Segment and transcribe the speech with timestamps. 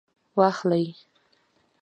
[0.37, 0.87] واخلئ